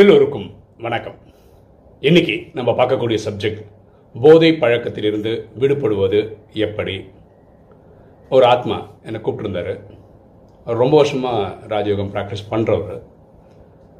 [0.00, 0.46] எல்லோருக்கும்
[0.84, 1.16] வணக்கம்.
[2.00, 3.64] இன்னைக்கு நம்ம பார்க்கக்கூடிய சப்ஜெக்ட்
[4.14, 6.20] போதை பழக்கத்திலிருந்து விடுபடுவது
[6.66, 6.94] எப்படி?
[8.30, 9.74] ஒரு ஆத்மா என்னை கூப்பிட்டுருந்தாரு.
[10.64, 13.02] அவர் ரொம்ப வருஷமாக ராஜயோகம் ப்ராக்டிஸ் பண்ணுறவர்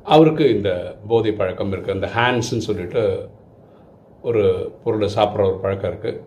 [0.02, 3.28] அவருக்கு இந்த போதை பழக்கம் இருக்குது இந்த ஹேண்ட்ஸ்ன்னு சொல்லிட்டு
[4.22, 6.22] ஒரு பொருளை சாப்பிட்ற ஒரு பழக்கம் இருக்குது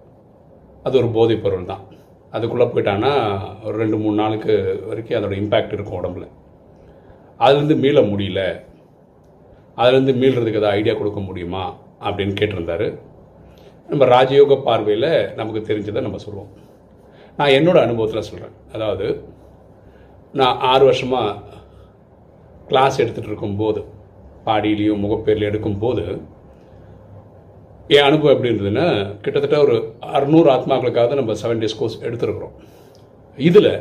[0.83, 1.83] அது ஒரு போதை பொருள் தான்.
[2.31, 3.13] அதுக்குள்ளே போயிட்டான்னா
[3.63, 6.27] ஒரு ரெண்டு மூணு நாளுக்கு வரைக்கும் அதோட இம்பேக்ட் இருக்கும் உடம்புல.
[7.39, 8.41] அதுலேருந்து மீள முடியல.
[9.77, 11.63] அதுலேருந்து மீள்றதுக்கு ஏதாவது ஐடியா கொடுக்க முடியுமா
[12.07, 12.87] அப்படின்னு கேட்டிருந்தாரு.
[13.89, 16.51] நம்ம ராஜயோக பார்வையில் நமக்கு தெரிஞ்சதை நம்ம சொல்லுவோம்.
[17.39, 19.07] நான் என்னோடய அனுபவத்தில் சொல்கிறேன் அதாவது
[20.39, 21.33] நான் ஆறு வருஷமாக
[22.69, 23.81] கிளாஸ் எடுத்துகிட்டு இருக்கும்போது
[24.47, 26.03] பாடியிலையும் முகப்பேர்லையும் எடுக்கும்போது
[27.95, 28.85] என் அனுபவம் எப்படி இருந்ததுன்னா
[29.23, 29.75] கிட்டத்தட்ட ஒரு
[30.17, 32.55] அறுநூறு ஆத்மாக்களுக்காக நம்ம செவன் டேஸ் கோர்ஸ் எடுத்துருக்குறோம்.
[33.37, 33.73] இதில்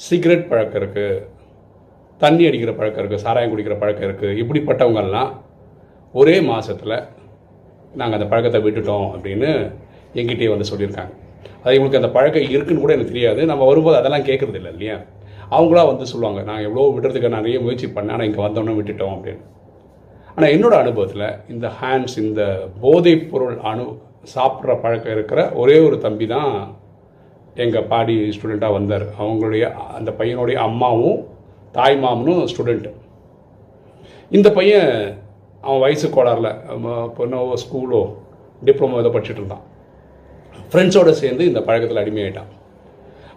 [0.00, 1.24] சிகரெட் பழக்கம் இருக்குது
[2.22, 5.30] தண்ணி அடிக்கிற பழக்கம் இருக்குது சாராயம் குடிக்கிற பழக்கம் இருக்குது இப்படிப்பட்டவங்கெல்லாம்
[6.14, 6.96] ஒரே மாதத்தில்
[8.00, 9.50] நாங்கள் அந்த பழக்கத்தை விட்டுட்டோம் அப்படின்னு
[10.20, 11.12] எங்கிட்டே வந்து சொல்லியிருக்காங்க.
[11.62, 13.40] அது இவங்களுக்கு அந்த பழக்கம் இருக்குன்னு கூட எனக்கு தெரியாது.
[13.50, 14.96] நம்ம வரும்போது அதெல்லாம் கேட்குறது இல்லை இல்லையா?
[15.56, 19.44] அவங்களா வந்து சொல்லுவாங்க நாங்கள் எவ்வளோ விடுறதுக்கு நிறைய முயற்சி பண்ணேன் ஆனால் இங்கே வந்தோன்னே விட்டுட்டோம் அப்படின்னு.
[20.34, 22.42] ஆனால் என்னோடய அனுபவத்தில் இந்த ஹேண்ட்ஸ் இந்த
[22.82, 23.86] போதைப் பொருள் அணு
[24.34, 26.52] சாப்பிட்ற பழக்கம் இருக்கிற ஒரே ஒரு தம்பி தான்
[27.64, 29.06] எங்கள் பாடி ஸ்டூடெண்ட்டாக வந்தார்.
[29.22, 29.64] அவங்களுடைய
[29.98, 31.20] அந்த பையனுடைய அம்மாவும்
[31.78, 32.92] தாய் மாமனும் ஸ்டூடெண்ட்டு
[34.36, 34.90] இந்த பையன்
[35.64, 36.52] அவன் வயசு கோளாறில்
[37.16, 38.02] பொண்ணோ ஸ்கூலோ
[38.66, 39.64] டிப்ளமோ ஏதோ படிச்சுட்டு இருந்தான்.
[40.70, 42.50] ஃப்ரெண்ட்ஸோடு சேர்ந்து இந்த பழக்கத்தில் அடிமையாயிட்டான்.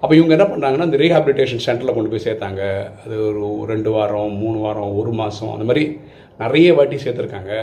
[0.02, 2.62] அப்போ இவங்க என்ன பண்ணாங்கன்னா இந்த ரீஹாபிலிட்டேஷன் சென்டரில் கொண்டு போய் சேர்த்தாங்க.
[3.04, 5.84] அது ஒரு ரெண்டு வாரம் மூணு வாரம் ஒரு மாதம் அந்த மாதிரி
[6.44, 7.54] நிறைய வாட்டி சேர்த்துருக்காங்க.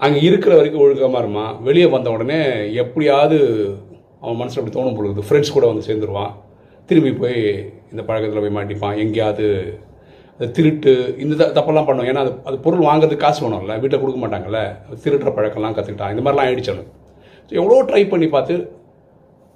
[0.00, 2.40] அங்கே இருக்கிற வரைக்கும் ஒழுக்கமாக இருமான் வெளியே வந்த உடனே
[2.82, 3.38] எப்படியாவது
[4.22, 6.32] அவன் மனசில் அப்படி தோணும் பொழுது ஃப்ரெண்ட்ஸ் கூட வந்து சேர்ந்துருவான்.
[6.88, 7.40] திரும்பி போய்
[7.92, 8.96] இந்த பழக்கத்தில் போய் மாட்டிப்பான்.
[9.04, 9.46] எங்கேயாவது
[10.38, 10.92] அது திருட்டு
[11.24, 14.60] இந்த தப்பெல்லாம் பண்ணுவோம் ஏன்னா அது அது பொருள் வாங்குறதுக்கு காசு வேணும்ல வீட்டில் கொடுக்க மாட்டாங்கல்ல.
[15.04, 16.90] திருட்டுற பழக்கம்லாம் கற்றுக்கிட்டான் இந்த மாதிரிலாம் ஆயிடுச்சாலும்
[17.46, 18.54] ஸோ எவ்வளோ ட்ரை பண்ணி பார்த்து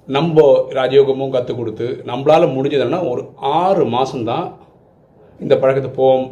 [0.07, 0.43] நம்ம
[0.77, 3.21] ராஜயோகமும் கற்றுக் கொடுத்து நம்மளால் முடிஞ்சதுன்னா ஒரு
[3.59, 4.47] ஆறு மாதம்தான்
[5.39, 6.25] இந்த பழக்கத்தை போவோம்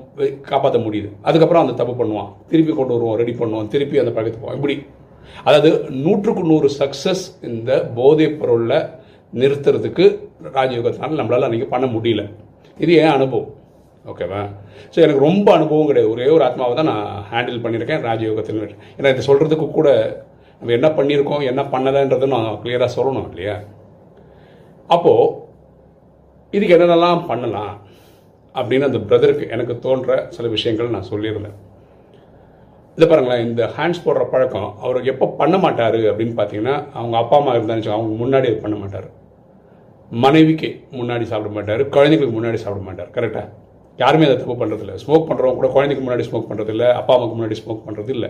[0.49, 1.09] காப்பாற்ற முடியுது.
[1.27, 2.31] அதுக்கப்புறம் அந்த தப்பு பண்ணுவான்.
[2.51, 4.75] திருப்பி கொண்டு வருவோம் ரெடி பண்ணுவோம் திருப்பி அந்த பழக்கத்தை போவோம் இப்படி.
[5.47, 5.69] அதாவது
[6.03, 8.77] நூற்றுக்கு நூறு சக்ஸஸ் இந்த போதைப் பொருளில்
[9.33, 10.05] நிறுத்துறதுக்கு
[10.57, 12.23] ராஜயோகத்தினால நம்மளால் அன்றைக்கி பண்ண முடியல.
[12.83, 13.49] இது ஏன் அனுபவம்?
[14.11, 14.41] ஓகேவா
[14.93, 16.11] ஸோ எனக்கு ரொம்ப அனுபவம் கிடையாது.
[16.13, 18.61] ஒரே ஒரு ஆத்மாவை தான் நான் ஹேண்டில் பண்ணியிருக்கேன் ராஜயோகத்தில்
[18.97, 19.89] ஏன்னா இதை சொல்கிறதுக்கு கூட
[20.61, 23.57] நம்ம என்ன பண்ணியிருக்கோம் என்ன பண்ணலைன்றதை நான் கிளியராக சொல்லணும் இல்லையா?
[24.95, 25.35] அப்போது
[26.53, 27.73] இதுக்கு என்னென்னலாம் பண்ணலாம்
[28.55, 31.57] அப்படின்னு அந்த பிரதருக்கு எனக்கு தோன்ற சில விஷயங்கள் நான் சொல்லியிருந்தேன்.
[32.97, 37.53] இதை பாருங்களேன் இந்த ஹேண்ட்ஸ் போடுற பழக்கம் அவர் எப்போ பண்ண மாட்டார் அப்படின்னு பார்த்தீங்கன்னா அவங்க அப்பா அம்மா
[37.55, 39.09] இருந்தான்னு அவங்க முன்னாடி பண்ண மாட்டார்.
[40.11, 43.47] மனைவிக்கு முன்னாடி சாப்பிட மாட்டார் குழந்தைங்களுக்கு முன்னாடி சாப்பிட மாட்டார் கரெக்டாக
[43.97, 47.57] யாருமே அதை தப்பு பண்ணுறதில்ல ஸ்மோக் பண்ணுறவங்க கூட குழந்தைக்கு முன்னாடி ஸ்மோக் பண்ணுறது இல்லை அப்பா அம்மாவுக்கு முன்னாடி
[47.61, 48.29] ஸ்மோக் பண்ணுறது இல்லை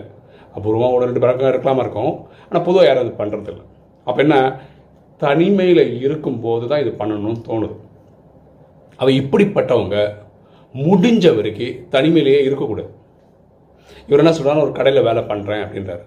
[0.56, 2.12] அபூர்வமாக ஒரு ரெண்டு பழக்கம் இருக்கலாமா இருக்கும்
[2.48, 3.62] ஆனால் பொதுவாக யாரும் அது பண்ணுறதில்ல
[4.06, 4.60] அப்போ என்ன?
[5.18, 7.74] தனிமையில் இருக்கும்போது தான் இது பண்ணணும்னு தோணுது.
[8.96, 9.96] அவ இப்படிப்பட்டவங்க
[10.74, 12.90] முடிஞ்ச வரைக்கும் தனிமையிலேயே இருக்கக்கூடாது.
[14.06, 16.04] இவர் என்ன சொல்கிறாங்க ஒரு கடையில் வேலை பண்ணுறேன் அப்படின்றாரு.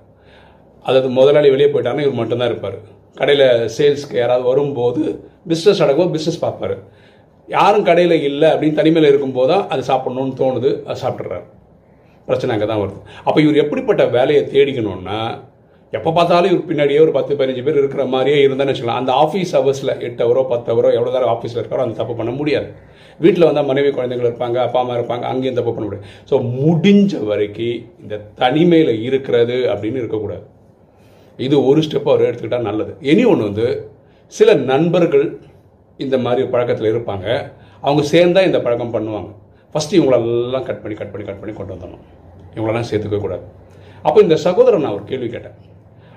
[0.87, 2.77] அதாவது முதலாளி வெளியே போயிட்டாங்கன்னா இவர் மட்டும்தான் இருப்பார்.
[3.19, 5.01] கடையில் சேல்ஸ்க்கு யாராவது வரும்போது
[5.49, 6.75] பிஸ்னஸ் நடக்கும் பிஸ்னஸ் பார்ப்பார்.
[7.49, 11.45] யாரும் கடையில் இல்லை அப்படின்னு தனிமையில் இருக்கும்போது தான் அது சாப்பிடணும்னு தோணுது அது சாப்பிட்றாரு
[12.27, 12.99] பிரச்சனை அங்கே தான் வருது.
[13.27, 15.17] அப்போ இவர் எப்படிப்பட்ட வேலையை தேடிக்கணும்னா
[15.97, 19.01] எப்போ பார்த்தாலும் இவர் பின்னாடியே ஒரு பத்து பதினஞ்சு பேர் இருக்கிற மாதிரியே இருந்தான்னு வச்சுக்கலாம்.
[19.01, 22.69] அந்த ஆஃபீஸ் ஹவர்ஸில் எட்டு அவரோ பத்து அவரோ எவ்வளோ நேரம் ஆஃபீஸில் இருக்காரோ அந்த தப்பு பண்ண முடியாது.
[23.23, 26.07] வீட்டில் வந்தால் மனைவி குழந்தைகள் இருப்பாங்க அப்பா அம்மா இருப்பாங்க அங்கேயும் தப்பு பண்ண முடியாது.
[26.29, 30.43] ஸோ முடிஞ்ச வரைக்கும் இந்த தனிமையில் இருக்கிறது அப்படின்னு இருக்கக்கூடாது.
[31.37, 32.95] இது ஒரு ஸ்டெப் அவர் எடுத்துக்கிட்டால் நல்லது.
[32.99, 33.91] இனி ஒன்று வந்து
[34.27, 35.39] சில நண்பர்கள்
[35.97, 37.51] இந்த மாதிரி பழக்கத்தில் இருப்பாங்க.
[37.81, 39.31] அவங்க சேர்ந்தால் இந்த பழக்கம் பண்ணுவாங்க.
[39.73, 42.03] ஃபஸ்ட்டு இவங்களெல்லாம் கட் பண்ணி கட் பண்ணி கட் பண்ணி கொண்டு வந்துடணும்.
[42.55, 43.41] இவங்களெல்லாம் சேர்த்துக்க கூடாது.
[44.01, 45.55] அப்போ இந்த சகோதரன் நான் ஒரு கேள்வி கேட்டேன்.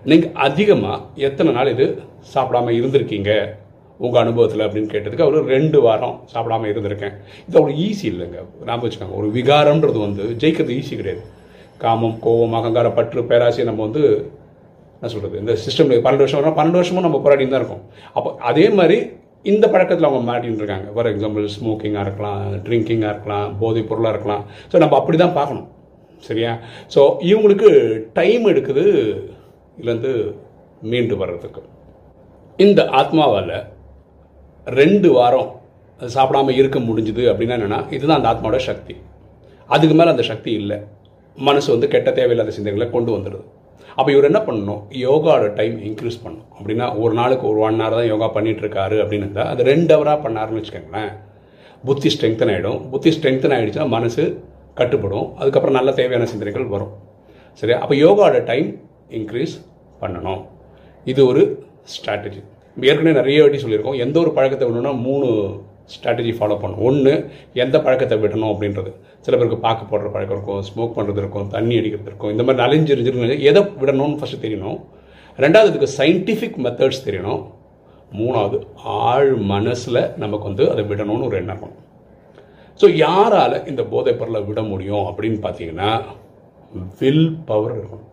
[0.05, 2.03] நீங்கள் அதிகமாக எத்தனை நாள் இது
[2.35, 3.49] சாப்பிடாம இருந்திருக்கீங்க?
[3.99, 7.15] உங்கள் அனுபவத்தில் அப்படின்னு கேட்டதுக்கு அவர் ரெண்டு வாரம் சாப்பிடாம இருந்திருக்கேன்.
[7.49, 8.39] இது அவ்வளோ ஈஸி இல்லைங்க.
[8.67, 9.17] ஞாபகம் வச்சுக்கோங்க.
[9.17, 11.23] ஒரு விகாரம்ன்றது வந்து ஜெயிக்கிறது ஈஸி கிடையாது.
[11.79, 14.31] காமம் கோபம் அகங்கார பற்று பேராசி நம்ம வந்து
[14.97, 17.85] என்ன சொல்கிறது இந்த சிஸ்டமில் பன்னெண்டு வருஷம் வரும் பன்னெண்டு வருஷமும் நம்ம போராடி தான் இருக்கோம்.
[18.17, 18.99] அப்போ அதே மாதிரி
[19.53, 20.89] இந்த பழக்கத்தில் அவங்க மாட்டின்னு இருக்காங்க.
[20.95, 24.45] ஃபார் எக்ஸாம்பிள் ஸ்மோக்கிங்காக இருக்கலாம் ட்ரிங்கிங்காக இருக்கலாம் போதைப் பொருளாக இருக்கலாம்.
[24.71, 25.67] ஸோ நம்ம அப்படி தான் பார்க்கணும்.
[26.29, 26.53] சரியா?
[26.95, 27.01] ஸோ
[27.31, 27.71] இவங்களுக்கு
[28.19, 28.85] டைம் எடுக்குது
[29.79, 30.13] இதுலேருந்து
[30.93, 31.63] மீண்டு வர்றதுக்கு.
[32.65, 33.55] இந்த ஆத்மாவால்
[34.67, 35.51] ரெண்டு வாரம்
[36.01, 38.95] அது சாப்பிடாம இருக்க முடிஞ்சுது அப்படின்னா என்னென்னா இதுதான் அந்த ஆத்மாவோட சக்தி.
[39.75, 40.79] அதுக்கு மேலே அந்த சக்தி இல்லை.
[41.39, 43.47] மனசு வந்து கெட்ட தேவையில்லாத சிந்தனைகளை கொண்டு வந்துடுது
[43.99, 44.83] அப்போ இவர் என்ன பண்ணணும்?
[45.07, 46.49] யோகாவோட டைம் இன்க்ரீஸ் பண்ணணும்.
[46.59, 50.61] அப்படின்னா ஒரு நாளுக்கு ஒரு ஒன் ஹவர் தான் யோகா பண்ணிகிட்ருக்காரு அப்படின்னு இருந்தால் அது ரெண்டு ஹவராக பண்ணாருன்னு
[50.61, 51.13] வச்சுக்கோங்களேன்.
[51.89, 54.25] புத்தி ஸ்ட்ரெங்தன் ஆகிடும் புத்தி ஸ்ட்ரெங்தன் ஆகிடுச்சுன்னா மனசு
[54.81, 55.29] கட்டுப்படும்.
[55.41, 56.93] அதுக்கப்புறம் நல்ல தேவையான சிந்தனைகள் வரும்.
[57.61, 58.69] சரியா அப்போ யோகாவோட டைம்
[59.19, 59.55] இன்க்ரீஸ்
[60.03, 60.43] பண்ணணும்.
[61.13, 61.43] இது ஒரு
[61.95, 62.41] ஸ்ட்ராட்டஜி
[62.89, 63.99] ஏற்கனவே நிறைய வாட்டி சொல்லியிருக்கோம்.
[64.05, 65.29] எந்த ஒரு பழக்கத்தை வேணும்னா மூணு
[65.95, 67.13] ஸ்ட்ராட்டஜி ஃபாலோ பண்ணும் ஒன்று
[67.65, 68.91] எந்த பழக்கத்தை விடணும் அப்படின்றது.
[69.25, 72.33] சில பேருக்கு பாக்கு போடுற பழக்கம் இருக்கும் ஸ்மோக் பண்ணுறது இருக்கும் தண்ணி அடிக்கிறது இருக்கும்.
[72.35, 74.79] இந்த மாதிரி நலைஞ்சிருந்து எதை விடணும்னு ஃபஸ்ட்டு தெரியணும்.
[75.45, 77.43] ரெண்டாவது இதுக்கு சயின்டிஃபிக் மெத்தட்ஸ் தெரியணும்.
[78.19, 78.59] மூணாவது
[79.07, 81.83] ஆழ் மனசில் நமக்கு வந்து அதை விடணும்னு ஒரு எண்ணம் இருக்கணும்.
[82.81, 85.91] ஸோ யாரால் இந்த போதைப் பொருளை விட முடியும் அப்படின்னு பார்த்தீங்கன்னா
[87.01, 88.05] வில் பவர் இருக்கும்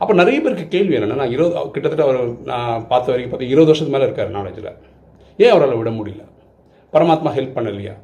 [0.00, 2.20] அப்போ நிறைய பேருக்கு கேள்வி என்னென்னா நான் இருபது கிட்டத்தட்ட அவர்
[2.50, 4.70] நான் பார்த்த வரைக்கும் பார்த்து இருபது வருஷத்துக்கு மேலே இருக்கார் நாலேஜில்
[5.38, 6.22] ஏன் அவரால் விட முடியல?
[6.92, 7.94] பரமாத்மா ஹெல்ப் பண்ணலையா?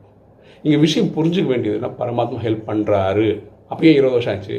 [0.65, 3.29] இங்கே விஷயம் புரிஞ்சுக்க வேண்டியதுன்னா பரமாத்மா ஹெல்ப் பண்ணுறாரு
[3.71, 4.59] அப்பயே இருபது வருஷம் ஆச்சு?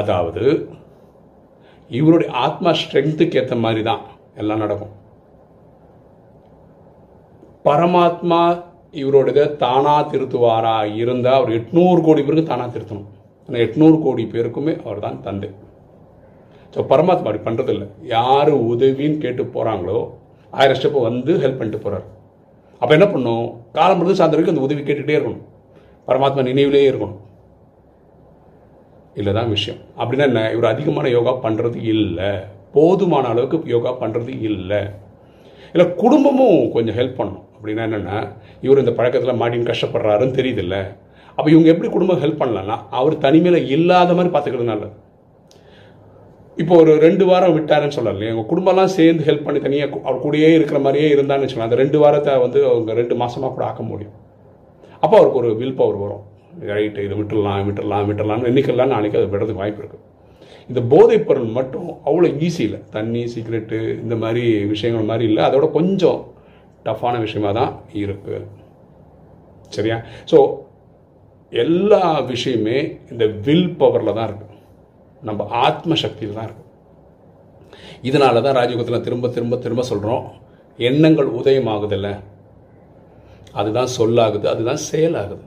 [0.00, 0.44] அதாவது
[1.98, 4.02] இவருடைய ஆத்மா ஸ்ட்ரென்த்துக்கு ஏற்ற மாதிரி தான்
[4.40, 4.94] எல்லாம் நடக்கும்.
[7.68, 8.40] பரமாத்மா
[9.02, 10.76] இவரோட தானா திருத்துவாரா?
[11.02, 13.08] இருந்தால் அவர் எட்நூறு கோடி பேருக்கு தானா திருத்தணும்.
[13.48, 15.50] ஆனால் எட்நூறு கோடி பேருக்குமே அவர் தான் தந்தை.
[16.74, 17.84] ஸோ பரமாத்மா அப்படி பண்ணுறதில்ல
[18.16, 19.98] யார் உதவின்னு கேட்டு போகிறாங்களோ
[20.52, 22.06] ஆயிரம் ஸ்டெப்பை வந்து ஹெல்ப் பண்ணிட்டு போகிறார்
[22.80, 23.46] அப்போ என்ன பண்ணும்?
[23.72, 25.44] காலம் முழுது சார்ந்த வரைக்கும் அந்த உதவி கேட்டுகிட்டே இருக்கணும்.
[26.08, 27.20] பரமாத்மா நினைவிலே இருக்கணும்.
[29.14, 29.80] இல்லை தான் விஷயம்.
[29.98, 30.52] அப்படின்னா என்ன?
[30.52, 32.30] இவர் அதிகமான யோகா பண்ணுறது இல்லை.
[32.72, 34.80] போதுமான அளவுக்கு யோகா பண்ணுறது இல்லை.
[35.72, 37.44] இல்லை குடும்பமும் கொஞ்சம் ஹெல்ப் பண்ணணும்.
[37.56, 38.18] அப்படின்னா என்னென்னா
[38.60, 40.96] இவர் இந்த பழக்கத்தில் மாட்டின்னு கஷ்டப்படுறாருன்னு தெரியுதில்ல.
[41.36, 44.92] அப்போ இவங்க எப்படி குடும்பம் ஹெல்ப் பண்ணலாம்னா அவர் தனிமையில் இல்லாத மாதிரி பார்த்துக்கிறது நல்லது.
[46.62, 48.28] இப்போ ஒரு ரெண்டு வாரம் விட்டாருன்னு சொல்லலையே.
[48.32, 52.34] எங்கள் குடும்பம்லாம் சேர்ந்து ஹெல்ப் பண்ணி தனியாக அவர் கூடயே இருக்கிற மாதிரியே இருந்தான்னு சொல்லலாம் அந்த ரெண்டு வாரத்தை
[52.44, 54.14] வந்து அவங்க ரெண்டு மாதமாக கூட ஆக்க முடியும்.
[55.02, 56.24] அப்போ அவருக்கு ஒரு வில் பவர் வரும்.
[56.76, 60.04] ரைட்டு இதை விட்டுடலாம் விட்டுடலாம் விட்டுடலாம்னு என்னைக்கெல்லாம் நாளைக்கு அது விடுறதுக்கு வாய்ப்பு இருக்குது
[60.70, 62.80] இந்த போதைப் பொருள் மட்டும் அவ்வளோ ஈஸி இல்லை.
[62.96, 65.42] தண்ணி சிகரெட்டு இந்த மாதிரி விஷயங்கள் மாதிரி இல்லை.
[65.48, 66.20] அதோட கொஞ்சம்
[66.88, 67.72] டஃப்பான விஷயமா தான்
[68.02, 68.40] இருக்குது
[69.76, 69.98] சரியா?
[70.30, 70.38] ஸோ
[71.52, 72.78] எல்லா விஷயமே
[73.12, 74.54] இந்த வில் பவரில் தான் இருக்குது
[75.22, 76.64] நம்ம ஆத்ம சக்தியில் தான் இருக்கும்.
[78.02, 80.32] இதனால தான் ராஜயோகத்தில் திரும்ப திரும்ப திரும்ப சொல்கிறோம்
[80.76, 82.20] எண்ணங்கள் உதயமாகுதில்ல.
[83.52, 85.44] அதுதான் சொல்லாகுது அதுதான் செயலாகுது.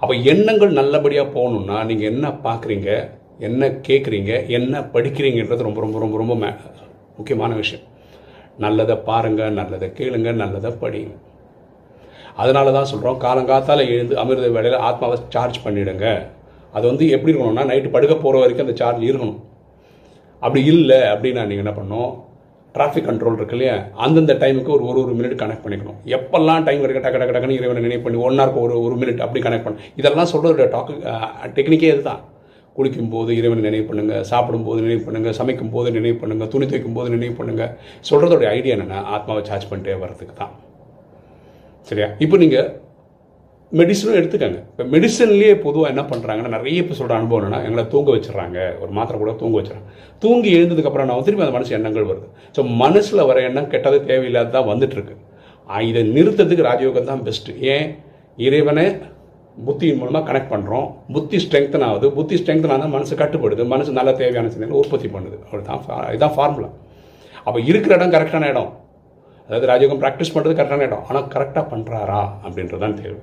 [0.00, 6.34] அப்போ எண்ணங்கள் நல்லபடியாக போகணுன்னா நீங்கள் என்ன பார்க்குறீங்க என்ன கேட்குறீங்க என்ன படிக்கிறீங்கன்றது ரொம்ப ரொம்ப ரொம்ப ரொம்ப
[6.34, 6.56] மே-
[7.16, 7.84] முக்கியமான விஷயம்.
[8.58, 11.12] நல்லதை பாருங்கள் நல்லதை கேளுங்க நல்லதை படிங்க
[12.34, 16.30] அதனால தான் சொல்கிறோம் காலங்காத்தால் எழுந்து அமிர்த வேலையில் ஆத்மாவை சார்ஜ் பண்ணிவிடுங்க
[16.76, 19.38] அது வந்து எப்படி இருக்கணும்னா நைட்டு படுக்க போகிற வரைக்கும் அந்த சார்ஜ் இருக்கணும்.
[20.42, 22.12] அப்படி இல்லை அப்படின்னா நீங்கள் என்ன பண்ணணும்?
[22.74, 23.74] டிராஃபிக் கண்ட்ரோல் இருக்கு இல்லையா?
[24.04, 25.98] அந்தந்த டைமுக்கு ஒரு ஒரு ஒரு மினிட் கனெக்ட் பண்ணிக்கணும்.
[26.16, 29.42] எப்பெல்லாம் டைம் இருக்கு டக்கு டக்கு டக்குன்னு இறைவனை நினைவு பண்ணி ஒன் ஹவருக்கு ஒரு ஒரு மினிட் அப்படி
[29.46, 30.94] கனெக்ட் பண்ணணும் இதெல்லாம் சொல்கிறது டாக்கு
[31.58, 32.22] டெக்னிக்கே இதுதான்.
[32.76, 36.96] குளிக்கும் போது இறைவனை நினைவு பண்ணுங்கள் சாப்பிடும் போது நினைவு பண்ணுங்கள் சமைக்கும் போது நினைவு பண்ணுங்கள் துணி துவைக்கும்
[36.96, 37.72] போது நினைவு பண்ணுங்கள்
[38.08, 40.54] சொல்கிறதோட ஐடியா என்னென்னா ஆத்மாவை சார்ஜ் பண்ணிட்டே வர்றதுக்கு தான்
[41.88, 42.08] சரியா?
[42.24, 42.68] இப்போ நீங்கள்
[43.78, 44.58] மெடிசனும் எடுத்துக்கங்க.
[44.72, 48.58] இப்போ மெடிசன்லேயே பொதுவாக என்ன பண்ணுறாங்கன்னா நிறைய இப்போ சொல்கிற அனுபவம் என்னன்னா எங்களை தூங்க வச்சிடறாங்க.
[48.82, 49.88] ஒரு மாத்திரை கூட தூங்க வச்சிடறாங்க.
[50.24, 52.28] தூங்கி எழுந்ததுக்கப்புறம் நான் திரும்பி அந்த மனசு எண்ணங்கள் வருது.
[52.56, 55.16] ஸோ மனசில் வர எண்ணம் கெட்டது தேவையில்லாத தான் வந்துட்டுருக்கு.
[55.90, 57.88] இதை நிறுத்தத்துக்கு ராஜயோகம் தான் பெஸ்ட்டு ஏன்?
[58.46, 58.86] இறைவனை
[59.66, 60.86] புத்தியின் மூலமாக கனெக்ட் பண்ணுறோம்
[61.16, 62.06] புத்தி ஸ்ட்ரெங்தன் ஆகுது.
[62.16, 63.62] புத்தி ஸ்ட்ரெங்தன் ஆனால் மனசு கட்டுப்படுது.
[63.74, 65.36] மனசு நல்ல தேவையான சிந்தனை உற்பத்தி பண்ணுது.
[65.46, 66.70] அவ்வளோதான் தான் இதுதான் ஃபார்முலா
[67.46, 68.72] அப்போ இருக்கிற இடம் கரெக்டான இடம்.
[69.48, 71.04] அதாவது ராஜயோகம் ப்ராக்டிஸ் பண்ணுறது கரெக்டான இடம்.
[71.08, 73.20] ஆனால் கரெக்டாக பண்ணுறாரா அப்படின்றது தான் தேவை.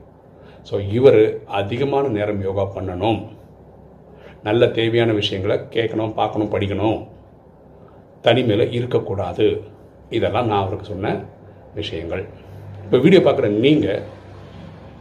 [0.70, 3.28] ஸோ இவர் அதிகமான நேரம் யோகா பண்ணணும்.
[4.44, 7.08] நல்ல தேவையான விஷயங்களை கேட்கணும் பார்க்கணும் படிக்கணும்.
[8.22, 9.62] தனிமையில் இருக்கக்கூடாது.
[10.10, 11.24] இதெல்லாம் நான் அவருக்கு சொன்ன
[11.76, 12.26] விஷயங்கள்.
[12.84, 14.02] இப்போ வீடியோ பார்க்குற நீங்கள்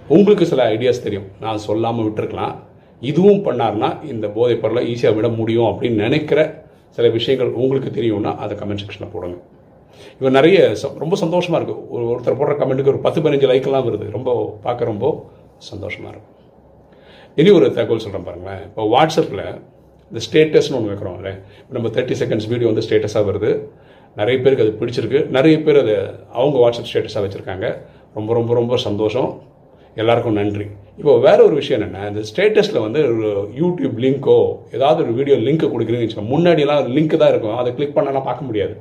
[0.08, 1.26] உங்களுக்கு சில ஐடியாஸ் தெரியும்.
[1.40, 2.54] நான் சொல்லாமல் விட்டுருக்கலாம்.
[3.00, 8.56] இதுவும் பண்ணார்னா இந்த போதைப் பொருளை ஈஸியாக விட முடியும் அப்படின்னு நினைக்கிற சில விஷயங்கள் உங்களுக்கு தெரியும்னா அதை
[8.56, 9.36] கமெண்ட் செக்ஷனில் போடுங்க.
[10.20, 14.10] இவன் நிறைய ச- ரொம்ப சந்தோஷமாக இருக்குது ஒரு ஒருத்தர் போடுற கமெண்ட்டுக்கு ஒரு பத்து பதினஞ்சு லைக்கெல்லாம் வருது.
[14.10, 15.30] ரொம்ப பார்க்க ரொம்ப
[15.68, 16.36] சந்தோஷமாக இருக்கும்.
[17.40, 18.62] இனி ஒரு தகவல் சொல்கிறேன் பாருங்களேன்.
[18.68, 19.44] இப்போ வாட்ஸ்அப்பில்
[20.10, 23.50] இந்த ஸ்டேட்டஸ்னு ஒன்று வைக்கிறோம்ல இப்போ நம்ம தேர்ட்டி செகண்ட்ஸ் வீடியோ வந்து ஸ்டேட்டஸாக வருது.
[24.20, 25.20] நிறைய பேருக்கு அது பிடிச்சிருக்கு.
[25.36, 25.94] நிறைய பேர் அதை
[26.38, 27.66] அவங்க வாட்ஸ்அப் ஸ்டேட்டஸாக வச்சுருக்காங்க.
[28.18, 29.30] ரொம்ப ரொம்ப ரொம்ப சந்தோஷம்.
[30.00, 30.66] எல்லாருக்கும் நன்றி.
[30.98, 34.38] இப்போ வேற ஒரு விஷயம் என்னென்னா இந்த ஸ்டேட்டஸில் வந்து ஒரு யூடியூப் லிங்க்கோ
[34.76, 36.32] ஏதாவது ஒரு வீடியோ லிங்க் கொடுக்குறீங்கன்னு வச்சுக்கோங்க.
[36.34, 37.56] முன்னாடியெல்லாம் லிங்க் தான் இருக்கும்.
[37.56, 38.74] அதை கிளிக் பண்ணலாம் பார்க்க முடியாது.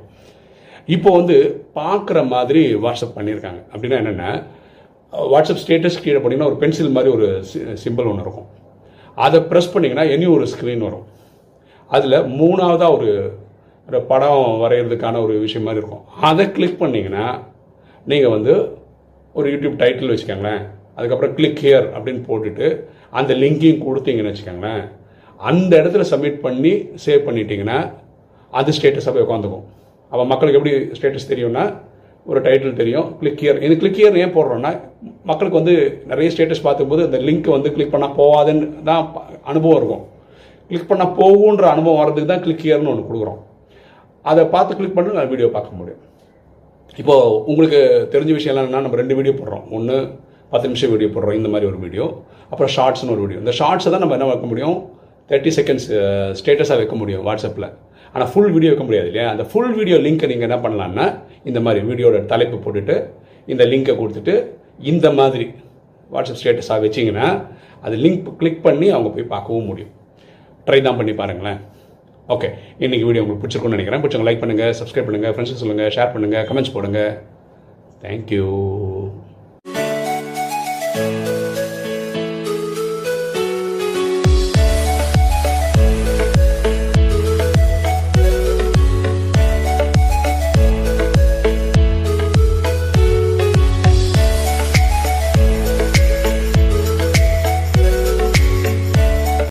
[0.96, 1.36] இப்போ வந்து
[1.74, 3.60] பார்க்குற மாதிரி வாட்ஸ்அப் பண்ணியிருக்காங்க.
[3.74, 4.30] அப்படின்னா என்னென்னா
[5.12, 7.28] வாட்ஸ்அப் ஸ்டேட்டஸ் கீழே போனீங்கன்னா ஒரு பென்சில் மாதிரி ஒரு
[7.84, 8.48] சிம்பிள் ஒன்று இருக்கும்.
[9.14, 11.06] அதை ப்ரெஸ் பண்ணிங்கன்னா இனி ஒரு ஸ்க்ரீன் வரும்.
[11.90, 13.10] அதில் மூணாவதாக ஒரு
[14.10, 16.04] படம் வரைகிறதுக்கான ஒரு விஷயம் மாதிரி இருக்கும்.
[16.28, 17.24] அதை கிளிக் பண்ணிங்கன்னா
[18.06, 18.54] நீங்கள் வந்து
[19.32, 20.62] ஒரு யூடியூப் டைட்டில் வச்சுக்கோங்களேன்.
[20.96, 22.66] அதுக்கப்புறம் கிளிக் ஹியர் அப்படின்னு போட்டுட்டு
[23.10, 24.82] அந்த லிங்கையும் கொடுத்தீங்கன்னு வச்சுக்கோங்களேன்.
[25.50, 26.72] அந்த இடத்துல சப்மிட் பண்ணி
[27.04, 27.78] சேவ் பண்ணிட்டீங்கன்னா
[28.50, 29.66] அது ஸ்டேட்டஸாக போய் உட்காந்துக்கும்.
[30.10, 31.64] அப்போ மக்களுக்கு எப்படி ஸ்டேட்டஸ் தெரியும்னா
[32.28, 33.06] ஒரு டைட்டில் தெரியும்.
[33.20, 34.70] கிளிக் இயர் இது கிளிக் இயர் ஏன் போடுறோன்னா
[35.30, 35.74] மக்களுக்கு வந்து
[36.10, 39.02] நிறைய ஸ்டேட்டஸ் பார்த்தும்போது அந்த லிங்க் வந்து கிளிக் பண்ணால் போகாதுன்னு தான்
[39.50, 40.04] அனுபவம் இருக்கும்.
[40.70, 43.40] கிளிக் பண்ணால் போகுன்ற அனுபவம் வர்றதுக்கு தான் கிளிக் இயர்னு ஒன்று கொடுக்குறோம்.
[44.30, 46.02] அதை பார்த்து கிளிக் பண்ணி நான் வீடியோ பார்க்க முடியும்.
[47.00, 47.80] இப்போது உங்களுக்கு
[48.14, 49.64] தெரிஞ்ச விஷயம் என்னென்னா நம்ம ரெண்டு வீடியோ போடுறோம்.
[49.76, 49.96] ஒன்று
[50.52, 51.38] பத்து நிமிஷம் வீடியோ போடுறோம்.
[51.40, 52.06] இந்த மாதிரி ஒரு வீடியோ
[52.52, 54.78] அப்புறம் ஷார்ட்ஸ்னு ஒரு வீடியோ இந்த ஷார்ட்ஸை தான் நம்ம என்ன வைக்க முடியும்?
[55.30, 55.88] தேர்ட்டி செகண்ட்ஸ்
[56.38, 57.68] ஸ்டேட்டஸாக வைக்க முடியும் வாட்ஸ்அப்பில்
[58.14, 59.26] ஆனால் ஃபுல் வீடியோ வைக்க முடியாது இல்லையா?
[59.34, 61.04] அந்த ஃபுல் வீடியோ லிங்க்கை நீங்கள் என்ன பண்ணலான்னா
[61.48, 62.96] இந்த மாதிரி வீடியோட தலைப்பு போட்டுட்டு
[63.52, 64.34] இந்த லிங்கை கொடுத்துட்டு
[64.92, 65.46] இந்த மாதிரி
[66.14, 67.26] வாட்ஸ்அப் ஸ்டேட்டஸாக வச்சிங்கன்னா
[67.86, 69.92] அது லிங்க் கிளிக் பண்ணி அவங்க போய் பார்க்கவும் முடியும்.
[70.66, 71.60] ட்ரை தான் பண்ணி பாருங்களேன்.
[72.34, 72.48] ஓகே
[72.84, 74.02] இன்னைக்கு வீடியோ உங்களுக்கு பிடிச்சிருக்கும்னு நினைக்கிறேன்.
[74.02, 77.00] பிடிச்சவங்க லைக் பண்ணுங்கள் சப்ஸ்கிரைப் பண்ணுங்கள் ஃப்ரெண்ட்ஸுக்கு சொல்லுங்கள் ஷேர் பண்ணுங்கள் கமெண்ட்ஸ் போடுங்க.
[78.02, 78.46] தேங்க்யூ